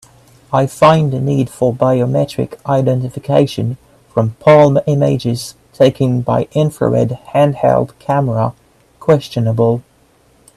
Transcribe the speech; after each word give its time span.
I 0.51 0.65
find 0.65 1.13
the 1.13 1.19
need 1.19 1.47
for 1.51 1.71
biometric 1.71 2.55
identification 2.65 3.77
from 4.09 4.31
palm 4.39 4.79
images 4.87 5.53
taken 5.73 6.21
by 6.21 6.47
infrared 6.53 7.19
handheld 7.35 7.91
camera 7.99 8.55
questionable. 8.99 9.83